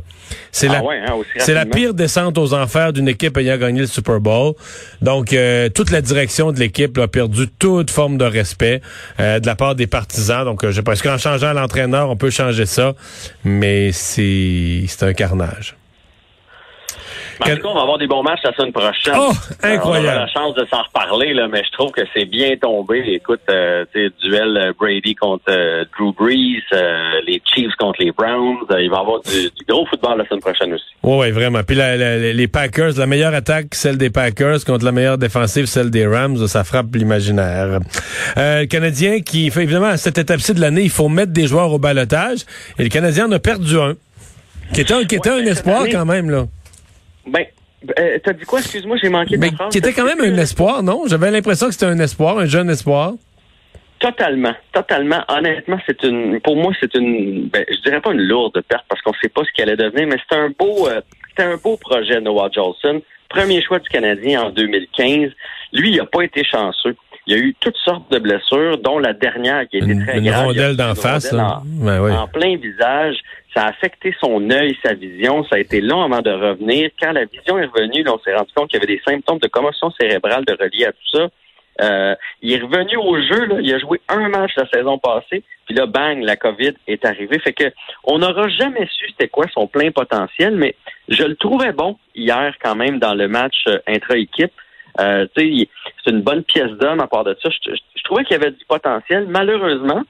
C'est 0.52 0.68
Ah 0.68 0.74
la, 0.74 0.84
ouais, 0.84 0.98
hein, 1.06 1.14
c'est 1.38 1.54
la 1.54 1.64
pire 1.64 1.94
descente 1.94 2.36
aux 2.36 2.52
enfers 2.52 2.92
d'une 2.92 3.08
équipe 3.08 3.36
ayant 3.38 3.56
gagné 3.56 3.80
le 3.80 3.86
Super 3.86 4.20
Bowl. 4.20 4.54
Donc, 5.00 5.32
euh, 5.32 5.68
toute 5.68 5.90
la 5.90 6.00
direction 6.02 6.52
de 6.52 6.58
l'équipe 6.58 6.98
a 6.98 7.08
perdu 7.08 7.46
toute 7.58 7.90
forme 7.90 8.18
de 8.18 8.24
respect 8.24 8.82
euh, 9.20 9.38
de 9.40 9.46
la 9.46 9.54
part 9.54 9.74
des 9.74 9.86
partisans. 9.86 10.44
Donc, 10.44 10.64
euh, 10.64 10.72
je 10.72 10.80
pense 10.80 11.00
qu'en 11.00 11.16
changeant 11.18 11.52
l'entraîneur, 11.52 12.10
on 12.10 12.16
peut 12.16 12.30
changer 12.30 12.66
ça, 12.66 12.94
mais 13.44 13.92
c'est 13.92 14.84
un 15.02 15.12
carnage. 15.12 15.76
En 17.40 17.44
tout 17.44 17.56
cas, 17.62 17.68
on 17.68 17.74
va 17.74 17.80
avoir 17.82 17.98
des 17.98 18.06
bons 18.06 18.22
matchs 18.22 18.40
la 18.44 18.52
semaine 18.54 18.72
prochaine. 18.72 19.14
Oh, 19.16 19.30
incroyable. 19.62 20.06
On 20.06 20.10
aura 20.12 20.26
la 20.26 20.32
chance 20.32 20.54
de 20.54 20.64
s'en 20.70 20.82
reparler, 20.82 21.34
là, 21.34 21.48
mais 21.50 21.62
je 21.64 21.70
trouve 21.72 21.90
que 21.92 22.02
c'est 22.14 22.24
bien 22.24 22.56
tombé. 22.56 23.02
Écoute, 23.08 23.40
euh, 23.50 23.84
tu 23.92 24.06
sais, 24.06 24.12
duel 24.22 24.56
euh, 24.56 24.72
Brady 24.78 25.14
contre 25.14 25.44
euh, 25.48 25.84
Drew 25.98 26.12
Brees, 26.12 26.62
euh, 26.72 27.20
les 27.26 27.42
Chiefs 27.44 27.74
contre 27.78 28.02
les 28.02 28.12
Browns. 28.12 28.58
Il 28.80 28.90
va 28.90 28.98
y 28.98 29.00
avoir 29.00 29.20
du, 29.22 29.30
du 29.50 29.64
gros 29.68 29.86
football 29.86 30.18
la 30.18 30.26
semaine 30.26 30.40
prochaine 30.40 30.72
aussi. 30.74 30.84
Oui, 31.02 31.16
ouais, 31.18 31.30
vraiment. 31.30 31.62
Puis 31.66 31.76
la- 31.76 31.96
la- 31.96 32.32
les 32.32 32.48
Packers, 32.48 32.92
la 32.96 33.06
meilleure 33.06 33.34
attaque, 33.34 33.74
celle 33.74 33.98
des 33.98 34.10
Packers, 34.10 34.64
contre 34.64 34.84
la 34.84 34.92
meilleure 34.92 35.18
défensive, 35.18 35.66
celle 35.66 35.90
des 35.90 36.06
Rams, 36.06 36.46
ça 36.46 36.64
frappe 36.64 36.94
l'imaginaire. 36.94 37.80
Le 38.36 38.64
Canadien 38.66 39.20
qui 39.20 39.50
fait 39.50 39.62
évidemment 39.64 39.86
à 39.86 39.96
cette 39.96 40.18
étape-ci 40.18 40.54
de 40.54 40.60
l'année, 40.60 40.82
il 40.82 40.90
faut 40.90 41.08
mettre 41.08 41.32
des 41.32 41.46
joueurs 41.46 41.72
au 41.72 41.78
balotage. 41.78 42.40
Et 42.78 42.82
le 42.84 42.88
Canadien 42.88 43.26
en 43.26 43.32
a 43.32 43.38
perdu 43.38 43.78
un. 43.78 43.94
Qui 44.72 44.80
était, 44.80 44.94
un- 44.94 45.04
qui 45.04 45.16
était 45.16 45.28
Ouais, 45.30 45.36
un 45.36 45.38
cette 45.44 45.48
espoir 45.58 45.84
quand 45.92 46.06
même, 46.06 46.30
là. 46.30 46.46
Ben, 47.26 47.46
euh, 47.98 48.18
t'as 48.22 48.32
dit 48.32 48.44
quoi? 48.44 48.60
Excuse-moi, 48.60 48.96
j'ai 49.02 49.08
manqué 49.08 49.38
ta 49.38 49.50
phrase. 49.52 49.72
qui 49.72 49.78
était 49.78 49.92
quand 49.92 50.04
même 50.04 50.20
un 50.20 50.36
espoir, 50.38 50.82
non? 50.82 51.02
J'avais 51.06 51.30
l'impression 51.30 51.66
que 51.66 51.72
c'était 51.72 51.86
un 51.86 51.98
espoir, 51.98 52.38
un 52.38 52.46
jeune 52.46 52.70
espoir. 52.70 53.14
Totalement, 53.98 54.54
totalement. 54.72 55.24
Honnêtement, 55.28 55.78
c'est 55.86 56.02
une, 56.02 56.40
pour 56.40 56.56
moi, 56.56 56.72
c'est 56.80 56.94
une, 56.94 57.48
ben, 57.48 57.64
je 57.68 57.80
dirais 57.82 58.00
pas 58.00 58.12
une 58.12 58.22
lourde 58.22 58.60
perte 58.68 58.84
parce 58.88 59.00
qu'on 59.02 59.14
sait 59.14 59.28
pas 59.28 59.42
ce 59.44 59.52
qu'elle 59.52 59.68
allait 59.68 59.82
devenir, 59.82 60.06
mais 60.08 60.16
c'est 60.28 60.36
un 60.36 60.50
beau, 60.58 60.88
euh, 60.88 61.00
c'était 61.28 61.44
un 61.44 61.56
beau 61.56 61.76
projet, 61.76 62.20
Noah 62.20 62.50
Jolson. 62.52 63.00
Premier 63.28 63.62
choix 63.62 63.78
du 63.78 63.88
Canadien 63.88 64.42
en 64.42 64.50
2015. 64.50 65.30
Lui, 65.72 65.92
il 65.92 66.00
a 66.00 66.06
pas 66.06 66.22
été 66.22 66.44
chanceux. 66.44 66.96
Il 67.26 67.34
y 67.36 67.40
a 67.40 67.42
eu 67.42 67.54
toutes 67.58 67.76
sortes 67.78 68.10
de 68.12 68.18
blessures, 68.18 68.78
dont 68.78 68.98
la 68.98 69.14
dernière 69.14 69.66
qui 69.68 69.78
était 69.78 69.86
Une, 69.86 70.04
très 70.04 70.18
une 70.18 70.24
grave. 70.26 70.40
A 70.42 70.44
rondelle 70.44 70.76
d'en 70.76 70.94
face. 70.94 71.32
là. 71.32 71.60
en- 71.62 71.86
Ouais, 71.86 71.98
ouais. 71.98 72.12
en 72.12 72.28
plein 72.28 72.56
visage. 72.56 73.16
Ça 73.54 73.62
a 73.64 73.68
affecté 73.68 74.14
son 74.20 74.50
œil, 74.50 74.76
sa 74.84 74.94
vision. 74.94 75.44
Ça 75.44 75.56
a 75.56 75.58
été 75.58 75.80
long 75.80 76.02
avant 76.02 76.20
de 76.20 76.30
revenir. 76.30 76.90
Quand 77.00 77.12
la 77.12 77.24
vision 77.24 77.56
est 77.58 77.66
revenue, 77.66 78.02
là, 78.02 78.12
on 78.14 78.18
s'est 78.18 78.34
rendu 78.34 78.50
compte 78.54 78.68
qu'il 78.68 78.80
y 78.80 78.82
avait 78.84 78.92
des 78.94 79.00
symptômes 79.08 79.38
de 79.38 79.46
commotion 79.48 79.90
cérébrale 79.98 80.44
de 80.44 80.52
relié 80.52 80.86
à 80.86 80.92
tout 80.92 81.18
ça. 81.18 81.28
Euh, 81.80 82.14
il 82.42 82.52
est 82.52 82.58
revenu 82.62 82.96
au 82.98 83.16
jeu. 83.22 83.46
Là. 83.46 83.56
Il 83.60 83.72
a 83.72 83.78
joué 83.78 84.00
un 84.08 84.28
match 84.28 84.52
la 84.56 84.68
saison 84.68 84.98
passée. 84.98 85.42
Puis 85.66 85.74
là, 85.74 85.86
bang, 85.86 86.20
la 86.22 86.36
COVID 86.36 86.72
est 86.88 87.04
arrivée. 87.04 87.38
Fait 87.38 87.52
que 87.52 87.64
on 88.04 88.18
n'aura 88.18 88.48
jamais 88.48 88.86
su 88.86 89.06
c'était 89.10 89.28
quoi 89.28 89.46
son 89.54 89.66
plein 89.66 89.90
potentiel, 89.92 90.56
mais 90.56 90.74
je 91.08 91.22
le 91.22 91.36
trouvais 91.36 91.72
bon 91.72 91.96
hier 92.14 92.54
quand 92.62 92.74
même 92.76 92.98
dans 92.98 93.14
le 93.14 93.28
match 93.28 93.54
euh, 93.68 93.78
intra-équipe. 93.88 94.52
Euh, 95.00 95.26
c'est 95.36 96.10
une 96.10 96.22
bonne 96.22 96.42
pièce 96.44 96.70
d'homme 96.72 97.00
à 97.00 97.06
part 97.06 97.24
de 97.24 97.36
ça. 97.42 97.50
Je, 97.50 98.02
trouvais 98.04 98.24
qu'il 98.24 98.36
y 98.36 98.40
avait 98.40 98.52
du 98.52 98.64
potentiel. 98.66 99.26
Malheureusement, 99.28 100.02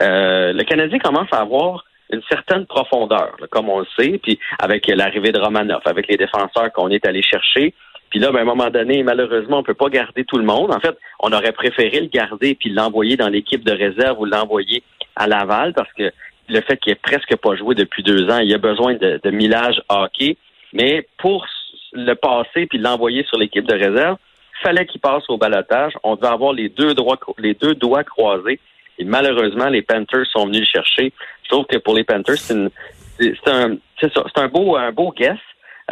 euh, 0.00 0.52
le 0.52 0.64
Canadien 0.64 0.98
commence 0.98 1.28
à 1.32 1.40
avoir 1.40 1.84
une 2.10 2.22
certaine 2.28 2.66
profondeur, 2.66 3.36
là, 3.40 3.46
comme 3.50 3.68
on 3.68 3.80
le 3.80 3.86
sait, 3.98 4.20
puis 4.22 4.38
avec 4.58 4.86
l'arrivée 4.86 5.32
de 5.32 5.40
Romanoff, 5.40 5.82
avec 5.86 6.08
les 6.08 6.16
défenseurs 6.16 6.70
qu'on 6.72 6.90
est 6.90 7.06
allé 7.06 7.22
chercher. 7.22 7.74
Puis 8.10 8.20
là, 8.20 8.30
ben, 8.30 8.40
à 8.40 8.42
un 8.42 8.44
moment 8.44 8.68
donné, 8.68 9.02
malheureusement, 9.02 9.58
on 9.58 9.62
peut 9.62 9.74
pas 9.74 9.88
garder 9.88 10.24
tout 10.24 10.36
le 10.36 10.44
monde. 10.44 10.70
En 10.74 10.80
fait, 10.80 10.96
on 11.20 11.32
aurait 11.32 11.52
préféré 11.52 12.00
le 12.00 12.08
garder 12.08 12.54
puis 12.54 12.68
l'envoyer 12.68 13.16
dans 13.16 13.28
l'équipe 13.28 13.64
de 13.64 13.72
réserve 13.72 14.20
ou 14.20 14.26
l'envoyer 14.26 14.82
à 15.16 15.26
Laval 15.26 15.72
parce 15.72 15.90
que 15.94 16.12
le 16.48 16.60
fait 16.60 16.76
qu'il 16.76 16.92
ait 16.92 16.96
presque 16.96 17.34
pas 17.36 17.56
joué 17.56 17.74
depuis 17.74 18.02
deux 18.02 18.28
ans, 18.28 18.38
il 18.38 18.52
a 18.52 18.58
besoin 18.58 18.94
de, 18.94 19.18
de 19.22 19.30
millage 19.30 19.80
hockey. 19.88 20.36
Mais 20.74 21.06
pour 21.18 21.46
le 21.92 22.14
passer 22.14 22.66
puis 22.66 22.78
l'envoyer 22.78 23.24
sur 23.24 23.38
l'équipe 23.38 23.66
de 23.66 23.74
réserve, 23.74 24.16
fallait 24.62 24.86
qu'il 24.86 25.00
passe 25.00 25.24
au 25.28 25.36
balotage. 25.38 25.92
On 26.04 26.16
devait 26.16 26.28
avoir 26.32 26.52
les 26.52 26.68
deux 26.68 26.94
doigts, 26.94 27.18
les 27.38 27.54
deux 27.54 27.74
doigts 27.74 28.04
croisés. 28.04 28.58
Et 28.98 29.04
malheureusement, 29.04 29.68
les 29.68 29.82
Panthers 29.82 30.26
sont 30.30 30.46
venus 30.46 30.60
le 30.60 30.66
chercher. 30.80 31.12
Je 31.44 31.48
trouve 31.48 31.66
que 31.66 31.78
pour 31.78 31.94
les 31.94 32.04
Panthers, 32.04 32.38
c'est 32.38 32.54
une- 32.54 32.70
c'est 33.18 33.34
c'est 33.44 33.50
un, 33.50 33.76
c'est 34.00 34.12
ça, 34.12 34.24
c'est 34.34 34.40
un 34.42 34.48
beau, 34.48 34.76
un 34.76 34.92
beau 34.92 35.12
guess. 35.16 35.38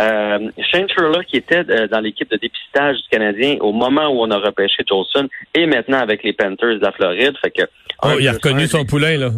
Euh, 0.00 0.50
Shane 0.70 0.88
Sherlock, 0.88 1.26
qui 1.26 1.36
était 1.36 1.68
euh, 1.68 1.88
dans 1.88 2.00
l'équipe 2.00 2.30
de 2.30 2.36
dépistage 2.36 2.96
du 2.98 3.08
Canadien 3.10 3.56
au 3.60 3.72
moment 3.72 4.06
où 4.08 4.22
on 4.22 4.30
a 4.30 4.38
repêché 4.38 4.82
Jolson, 4.88 5.28
et 5.54 5.66
maintenant 5.66 5.98
avec 5.98 6.22
les 6.22 6.32
Panthers 6.32 6.76
de 6.78 6.84
la 6.84 6.92
Floride. 6.92 7.34
Fait 7.42 7.50
que 7.50 7.62
Oh, 8.02 8.10
il 8.18 8.28
a 8.28 8.32
reconnu 8.32 8.66
son 8.66 8.84
poulain, 8.86 9.16
là. 9.18 9.30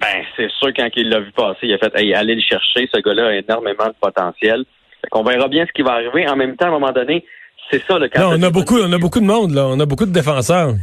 ben, 0.00 0.24
c'est 0.36 0.50
sûr, 0.52 0.70
quand 0.74 0.88
il 0.96 1.08
l'a 1.08 1.20
vu 1.20 1.30
passer, 1.32 1.58
il 1.64 1.74
a 1.74 1.78
fait, 1.78 1.92
hey, 1.94 2.14
allez 2.14 2.34
le 2.34 2.40
chercher. 2.40 2.88
Ce 2.92 3.00
gars-là 3.00 3.28
a 3.28 3.34
énormément 3.34 3.86
de 3.86 3.94
potentiel. 4.00 4.64
Fait 5.02 5.08
qu'on 5.10 5.22
verra 5.22 5.46
bien 5.48 5.66
ce 5.66 5.72
qui 5.72 5.82
va 5.82 5.92
arriver. 5.92 6.26
En 6.28 6.36
même 6.36 6.56
temps, 6.56 6.64
à 6.66 6.68
un 6.68 6.72
moment 6.72 6.90
donné, 6.92 7.24
c'est 7.70 7.82
ça, 7.84 7.98
le 7.98 8.08
cas. 8.08 8.20
Non, 8.20 8.36
on 8.38 8.42
a 8.42 8.50
beaucoup, 8.50 8.78
on 8.78 8.92
a 8.92 8.98
beaucoup 8.98 9.20
de 9.20 9.24
monde, 9.24 9.52
là. 9.52 9.66
On 9.66 9.78
a 9.80 9.86
beaucoup 9.86 10.06
de 10.06 10.12
défenseurs. 10.12 10.74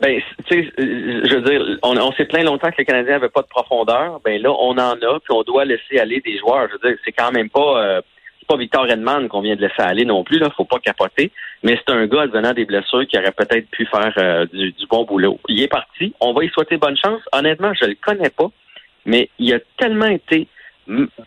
Ben, 0.00 0.20
tu 0.46 0.54
sais, 0.54 0.72
euh, 0.78 1.20
je 1.24 1.34
veux 1.36 1.42
dire, 1.42 1.78
on, 1.82 1.96
on 1.98 2.12
s'est 2.12 2.24
plaint 2.24 2.44
longtemps 2.44 2.70
que 2.70 2.78
les 2.78 2.86
Canadiens 2.86 3.14
n'avaient 3.14 3.28
pas 3.28 3.42
de 3.42 3.48
profondeur. 3.48 4.18
Ben 4.24 4.40
là, 4.40 4.50
on 4.50 4.72
en 4.72 4.92
a, 4.92 5.20
puis 5.20 5.32
on 5.32 5.42
doit 5.42 5.66
laisser 5.66 5.98
aller 5.98 6.20
des 6.20 6.38
joueurs. 6.38 6.68
Je 6.68 6.72
veux 6.72 6.90
dire, 6.90 6.98
c'est 7.04 7.12
quand 7.12 7.30
même 7.32 7.50
pas, 7.50 7.84
euh, 7.84 8.00
c'est 8.38 8.48
pas 8.48 8.56
Victor 8.56 8.88
Edman 8.90 9.28
qu'on 9.28 9.42
vient 9.42 9.56
de 9.56 9.60
laisser 9.60 9.82
aller 9.82 10.06
non 10.06 10.24
plus. 10.24 10.38
Là, 10.38 10.48
faut 10.56 10.64
pas 10.64 10.78
capoter. 10.78 11.30
Mais 11.62 11.76
c'est 11.76 11.92
un 11.92 12.06
gars 12.06 12.24
venant 12.26 12.52
des 12.52 12.64
blessures 12.64 13.06
qui 13.06 13.18
aurait 13.18 13.32
peut-être 13.32 13.68
pu 13.68 13.84
faire 13.86 14.14
euh, 14.16 14.46
du, 14.46 14.72
du 14.72 14.86
bon 14.86 15.04
boulot. 15.04 15.38
Il 15.48 15.60
est 15.62 15.68
parti. 15.68 16.14
On 16.20 16.32
va 16.32 16.44
y 16.44 16.48
souhaiter 16.48 16.78
bonne 16.78 16.96
chance. 16.96 17.20
Honnêtement, 17.32 17.72
je 17.78 17.84
le 17.84 17.96
connais 18.00 18.30
pas, 18.30 18.50
mais 19.04 19.28
il 19.38 19.52
a 19.52 19.58
tellement 19.76 20.06
été 20.06 20.48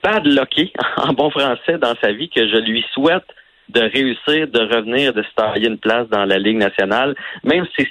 bad 0.03 0.25
lucky 0.25 0.73
en 0.97 1.13
bon 1.13 1.29
français 1.29 1.77
dans 1.77 1.93
sa 2.01 2.11
vie 2.11 2.29
que 2.29 2.47
je 2.47 2.57
lui 2.57 2.83
souhaite 2.91 3.23
de 3.69 3.81
réussir, 3.81 4.47
de 4.47 4.59
revenir, 4.59 5.13
de 5.13 5.23
se 5.23 5.33
tailler 5.35 5.67
une 5.67 5.77
place 5.77 6.07
dans 6.09 6.25
la 6.25 6.37
Ligue 6.37 6.57
nationale, 6.57 7.15
même 7.43 7.65
si 7.77 7.87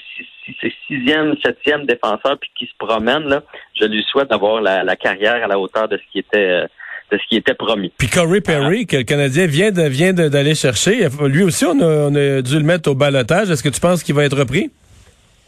c'est 0.60 0.72
sixième, 0.86 1.34
septième 1.42 1.86
défenseur 1.86 2.36
puis 2.40 2.50
qui 2.58 2.66
se 2.66 2.72
promène 2.78 3.28
là, 3.28 3.42
je 3.78 3.86
lui 3.86 4.02
souhaite 4.02 4.28
d'avoir 4.30 4.60
la, 4.60 4.96
carrière 4.96 5.44
à 5.44 5.46
la 5.46 5.58
hauteur 5.58 5.88
de 5.88 5.96
ce 5.96 6.02
qui 6.12 6.18
était 6.18 6.38
euh, 6.38 6.66
de 7.12 7.18
ce 7.18 7.28
qui 7.28 7.36
était 7.36 7.54
promis. 7.54 7.92
Puis 7.98 8.08
Corey 8.08 8.40
Perry, 8.40 8.86
que 8.86 8.96
le 8.96 9.02
Canadien 9.02 9.46
vient 9.46 9.70
de 9.70 9.82
vient 9.82 10.12
d'aller 10.12 10.54
chercher, 10.54 11.06
lui 11.26 11.42
aussi 11.42 11.64
on 11.66 11.78
a, 11.80 12.42
dû 12.42 12.54
le 12.54 12.64
mettre 12.64 12.90
au 12.90 12.94
balotage. 12.94 13.50
Est-ce 13.50 13.62
que 13.62 13.68
tu 13.68 13.80
penses 13.80 14.02
qu'il 14.02 14.14
va 14.14 14.24
être 14.24 14.38
repris? 14.38 14.70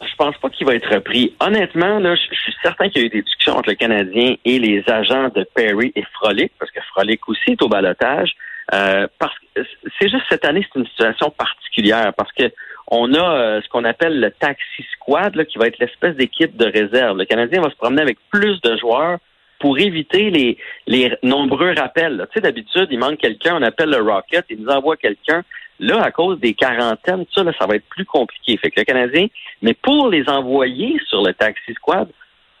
Je 0.01 0.15
pense 0.17 0.37
pas 0.37 0.49
qu'il 0.49 0.67
va 0.67 0.75
être 0.75 0.93
repris. 0.93 1.33
Honnêtement, 1.39 1.99
là, 1.99 2.15
je, 2.15 2.35
suis 2.35 2.53
certain 2.61 2.89
qu'il 2.89 3.01
y 3.01 3.05
a 3.05 3.07
eu 3.07 3.09
des 3.09 3.21
discussions 3.21 3.57
entre 3.57 3.69
le 3.69 3.75
Canadien 3.75 4.35
et 4.45 4.59
les 4.59 4.83
agents 4.87 5.29
de 5.29 5.45
Perry 5.55 5.91
et 5.95 6.03
Frolic, 6.13 6.51
parce 6.59 6.69
que 6.71 6.81
Frolic 6.93 7.27
aussi 7.27 7.51
est 7.51 7.61
au 7.61 7.69
balotage. 7.69 8.35
Euh, 8.73 9.07
parce 9.19 9.35
que 9.39 9.61
c'est 9.99 10.09
juste 10.09 10.23
cette 10.29 10.45
année, 10.45 10.65
c'est 10.73 10.79
une 10.79 10.87
situation 10.87 11.29
particulière 11.29 12.13
parce 12.15 12.31
que 12.31 12.51
on 12.87 13.13
a 13.13 13.37
euh, 13.37 13.61
ce 13.61 13.69
qu'on 13.69 13.83
appelle 13.83 14.19
le 14.19 14.31
taxi 14.31 14.83
squad, 14.93 15.35
là, 15.35 15.45
qui 15.45 15.57
va 15.57 15.67
être 15.67 15.79
l'espèce 15.79 16.15
d'équipe 16.15 16.55
de 16.55 16.65
réserve. 16.65 17.17
Le 17.17 17.25
Canadien 17.25 17.61
va 17.61 17.69
se 17.69 17.75
promener 17.75 18.01
avec 18.01 18.17
plus 18.31 18.61
de 18.61 18.77
joueurs 18.77 19.17
pour 19.59 19.79
éviter 19.79 20.29
les, 20.29 20.57
les 20.85 21.15
nombreux 21.23 21.73
rappels. 21.75 22.27
Tu 22.31 22.35
sais, 22.35 22.41
d'habitude, 22.41 22.87
il 22.91 22.99
manque 22.99 23.17
quelqu'un, 23.17 23.55
on 23.55 23.63
appelle 23.63 23.89
le 23.89 24.01
Rocket, 24.01 24.45
il 24.49 24.61
nous 24.61 24.69
envoie 24.69 24.97
quelqu'un. 24.97 25.43
Là, 25.79 26.01
à 26.03 26.11
cause 26.11 26.39
des 26.39 26.53
quarantaines, 26.53 27.25
ça, 27.33 27.43
là, 27.43 27.51
ça 27.59 27.65
va 27.65 27.75
être 27.75 27.87
plus 27.89 28.05
compliqué. 28.05 28.57
Fait 28.57 28.69
que 28.69 28.79
le 28.79 28.85
Canadien, 28.85 29.27
mais 29.61 29.73
pour 29.73 30.09
les 30.09 30.29
envoyer 30.29 30.99
sur 31.07 31.23
le 31.23 31.33
taxi 31.33 31.73
squad, 31.73 32.07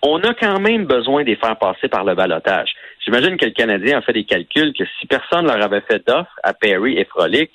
on 0.05 0.19
a 0.19 0.33
quand 0.33 0.59
même 0.59 0.85
besoin 0.85 1.23
de 1.23 1.29
les 1.29 1.35
faire 1.35 1.57
passer 1.57 1.87
par 1.87 2.03
le 2.03 2.13
balotage. 2.13 2.71
J'imagine 3.03 3.37
que 3.37 3.45
le 3.45 3.51
Canadien 3.51 3.97
a 3.97 4.01
fait 4.01 4.13
des 4.13 4.23
calculs 4.23 4.73
que 4.73 4.83
si 4.99 5.07
personne 5.07 5.47
leur 5.47 5.61
avait 5.63 5.81
fait 5.81 6.05
d'offre 6.07 6.31
à 6.43 6.53
Perry 6.53 6.97
et 6.97 7.05
Frolic, 7.05 7.51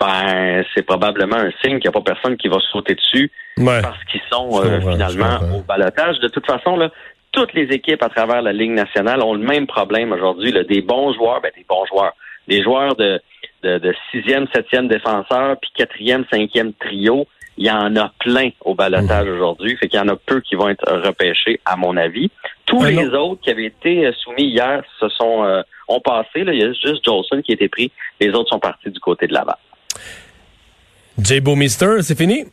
ben 0.00 0.64
c'est 0.74 0.82
probablement 0.82 1.36
un 1.36 1.50
signe 1.62 1.78
qu'il 1.78 1.88
n'y 1.90 1.96
a 1.96 2.00
pas 2.00 2.14
personne 2.14 2.36
qui 2.36 2.48
va 2.48 2.58
sauter 2.72 2.94
dessus 2.94 3.30
parce 3.56 4.02
qu'ils 4.04 4.20
sont 4.30 4.60
euh, 4.60 4.80
finalement 4.80 5.38
au 5.54 5.62
balotage. 5.62 6.18
De 6.18 6.28
toute 6.28 6.46
façon, 6.46 6.76
là, 6.76 6.90
toutes 7.30 7.52
les 7.54 7.68
équipes 7.74 8.02
à 8.02 8.08
travers 8.08 8.42
la 8.42 8.52
Ligue 8.52 8.72
nationale 8.72 9.22
ont 9.22 9.34
le 9.34 9.44
même 9.44 9.66
problème 9.66 10.12
aujourd'hui. 10.12 10.52
Des 10.68 10.82
bons 10.82 11.12
joueurs, 11.14 11.40
ben 11.40 11.52
des 11.56 11.64
bons 11.68 11.86
joueurs. 11.86 12.14
Des 12.48 12.62
joueurs 12.62 12.96
de, 12.96 13.20
de, 13.62 13.78
de 13.78 13.94
sixième, 14.10 14.46
septième 14.52 14.88
défenseur, 14.88 15.56
puis 15.60 15.70
quatrième, 15.76 16.24
cinquième 16.30 16.72
trio 16.74 17.26
il 17.56 17.66
y 17.66 17.70
en 17.70 17.94
a 17.96 18.12
plein 18.20 18.50
au 18.64 18.74
balotage 18.74 19.26
mhm. 19.26 19.34
aujourd'hui. 19.34 19.76
Fait 19.76 19.88
qu'il 19.88 19.98
y 19.98 20.02
en 20.02 20.08
a 20.08 20.16
peu 20.16 20.40
qui 20.40 20.54
vont 20.54 20.68
être 20.68 20.90
repêchés, 20.90 21.60
à 21.64 21.76
mon 21.76 21.96
avis. 21.96 22.30
Tous 22.66 22.82
les 22.84 23.06
autres 23.08 23.40
qui 23.42 23.50
avaient 23.50 23.66
été 23.66 24.06
euh, 24.06 24.12
soumis 24.12 24.44
hier 24.44 24.82
se 24.98 25.08
sont 25.10 25.44
euh, 25.44 25.62
ont 25.88 26.00
passé. 26.00 26.44
Là. 26.44 26.52
Il 26.54 26.60
y 26.60 26.64
a 26.64 26.72
juste 26.72 27.04
Jolson 27.04 27.42
qui 27.42 27.52
a 27.52 27.54
été 27.54 27.68
pris. 27.68 27.92
Les 28.20 28.30
autres 28.30 28.48
sont 28.48 28.58
partis 28.58 28.90
du 28.90 29.00
côté 29.00 29.26
de 29.26 29.34
Laval. 29.34 29.56
J. 31.18 31.40
Mister, 31.40 31.96
c'est 32.00 32.16
fini? 32.16 32.44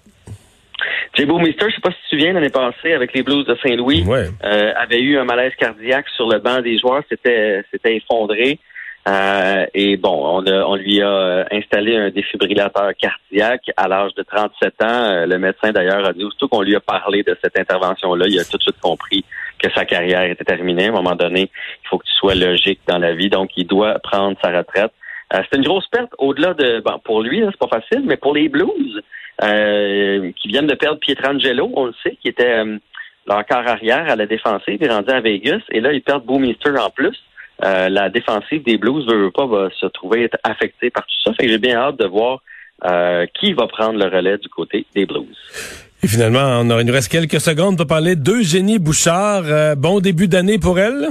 J. 1.15 1.25
Mister, 1.25 1.65
je 1.69 1.75
sais 1.75 1.81
pas 1.81 1.91
si 1.91 1.97
tu 1.97 2.03
te 2.03 2.09
souviens, 2.09 2.33
l'année 2.33 2.49
passée, 2.49 2.93
avec 2.93 3.13
les 3.13 3.23
Blues 3.23 3.45
de 3.45 3.55
Saint-Louis, 3.63 4.05
euh, 4.43 4.73
avait 4.75 5.01
eu 5.01 5.17
un 5.17 5.23
malaise 5.23 5.53
cardiaque 5.57 6.07
sur 6.15 6.27
le 6.27 6.39
banc 6.39 6.61
des 6.61 6.77
joueurs, 6.77 7.03
c'était 7.09 7.63
c'était 7.71 7.95
effondré. 7.95 8.59
Euh, 9.07 9.65
et 9.73 9.97
bon, 9.97 10.43
on, 10.45 10.75
lui 10.75 11.01
a 11.01 11.09
euh, 11.09 11.43
installé 11.51 11.95
un 11.95 12.09
défibrillateur 12.09 12.91
cardiaque 12.99 13.71
à 13.77 13.87
l'âge 13.87 14.13
de 14.15 14.23
37 14.23 14.83
ans. 14.83 14.87
Euh, 14.87 15.25
le 15.25 15.39
médecin 15.39 15.71
d'ailleurs 15.71 16.05
a 16.05 16.13
dit 16.13 16.21
surtout 16.21 16.49
qu'on 16.49 16.61
lui 16.61 16.75
a 16.75 16.79
parlé 16.79 17.23
de 17.23 17.35
cette 17.41 17.57
intervention-là, 17.57 18.25
il 18.27 18.39
a 18.39 18.43
tout 18.43 18.57
de 18.57 18.63
suite 18.63 18.79
compris 18.81 19.23
que 19.57 19.69
sa 19.71 19.85
carrière 19.85 20.23
était 20.23 20.43
terminée. 20.43 20.85
À 20.85 20.89
un 20.89 20.91
moment 20.91 21.15
donné, 21.15 21.49
il 21.83 21.87
faut 21.87 21.97
que 21.97 22.05
tu 22.05 22.13
sois 22.13 22.35
logique 22.35 22.81
dans 22.87 22.97
la 22.97 23.13
vie, 23.13 23.29
donc 23.29 23.51
il 23.55 23.65
doit 23.65 23.99
prendre 23.99 24.37
sa 24.43 24.55
retraite. 24.55 24.91
c'est 25.31 25.57
une 25.57 25.63
grosse 25.63 25.87
perte 25.87 26.11
au-delà 26.17 26.53
de 26.53 26.81
bon 26.81 26.99
pour 27.03 27.21
lui, 27.21 27.41
c'est 27.45 27.57
pas 27.57 27.79
facile, 27.79 28.03
mais 28.05 28.17
pour 28.17 28.33
les 28.33 28.49
Blues 28.49 29.01
qui 29.41 30.47
viennent 30.49 30.67
de 30.67 30.75
perdre 30.75 30.99
Pietrangelo, 30.99 31.71
on 31.73 31.85
le 31.85 31.93
sait, 32.03 32.17
qui 32.21 32.27
était 32.27 32.61
leur 33.25 33.45
quart 33.45 33.67
arrière 33.67 34.09
à 34.09 34.15
la 34.15 34.25
défensive, 34.25 34.77
il 34.79 34.85
est 34.85 34.93
rendu 34.93 35.09
à 35.11 35.21
Vegas, 35.21 35.61
et 35.71 35.79
là 35.79 35.93
ils 35.93 36.01
perdent 36.01 36.25
Boomister 36.25 36.77
en 36.77 36.89
plus. 36.89 37.17
Euh, 37.63 37.89
la 37.89 38.09
défensive 38.09 38.63
des 38.63 38.77
Blues 38.77 39.05
veut 39.05 39.31
pas 39.31 39.45
va 39.45 39.69
se 39.77 39.85
trouver 39.87 40.23
être 40.23 40.37
affectée 40.43 40.89
par 40.89 41.03
tout 41.03 41.15
ça. 41.25 41.33
Fait 41.33 41.45
que 41.45 41.51
j'ai 41.51 41.57
bien 41.57 41.75
hâte 41.75 41.99
de 41.99 42.05
voir 42.05 42.41
euh, 42.85 43.25
qui 43.37 43.53
va 43.53 43.67
prendre 43.67 43.99
le 43.99 44.05
relais 44.05 44.37
du 44.37 44.47
côté 44.47 44.85
des 44.95 45.05
Blues. 45.05 45.27
Et 46.01 46.07
finalement, 46.07 46.61
on 46.61 46.79
il 46.79 46.85
nous 46.85 46.93
reste 46.93 47.11
quelques 47.11 47.41
secondes 47.41 47.75
pour 47.75 47.87
parler 47.87 48.15
d'Eugénie 48.15 48.79
Bouchard. 48.79 49.43
Euh, 49.45 49.75
bon 49.75 49.99
début 49.99 50.29
d'année 50.29 50.57
pour 50.57 50.79
elle? 50.79 51.09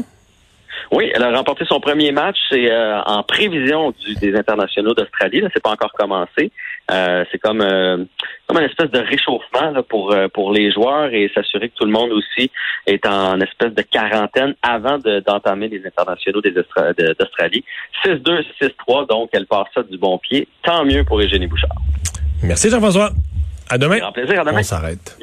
Oui, 0.90 1.10
elle 1.14 1.22
a 1.22 1.36
remporté 1.36 1.66
son 1.68 1.80
premier 1.80 2.12
match. 2.12 2.36
C'est 2.50 2.70
euh, 2.70 3.02
en 3.02 3.22
prévision 3.22 3.92
du, 4.06 4.14
des 4.14 4.34
internationaux 4.34 4.94
d'Australie. 4.94 5.42
Là, 5.42 5.48
c'est 5.52 5.62
pas 5.62 5.72
encore 5.72 5.92
commencé. 5.92 6.50
Euh, 6.90 7.24
c'est 7.30 7.38
comme 7.38 7.60
euh, 7.60 8.04
comme 8.46 8.58
une 8.58 8.68
espèce 8.68 8.90
de 8.90 8.98
réchauffement 8.98 9.70
là, 9.72 9.82
pour 9.82 10.14
pour 10.32 10.52
les 10.52 10.72
joueurs 10.72 11.12
et 11.12 11.30
s'assurer 11.34 11.68
que 11.68 11.74
tout 11.74 11.84
le 11.84 11.92
monde 11.92 12.12
aussi 12.12 12.50
est 12.86 13.04
en 13.06 13.38
espèce 13.40 13.74
de 13.74 13.82
quarantaine 13.82 14.54
avant 14.62 14.98
d'entamer 14.98 15.68
les 15.68 15.86
internationaux 15.86 16.40
d'Australie. 16.40 17.64
6-2, 18.04 18.44
6-3, 18.60 19.08
donc 19.08 19.30
elle 19.32 19.46
part 19.46 19.66
ça 19.74 19.82
du 19.82 19.98
bon 19.98 20.18
pied. 20.18 20.48
Tant 20.62 20.84
mieux 20.84 21.04
pour 21.04 21.20
Eugénie 21.20 21.46
Bouchard. 21.46 21.76
Merci 22.42 22.70
Jean-François. 22.70 23.10
À 23.68 23.76
demain. 23.76 23.98
Un 24.02 24.12
plaisir. 24.12 24.40
À 24.40 24.44
demain. 24.44 24.60
On 24.60 24.62
s'arrête. 24.62 25.18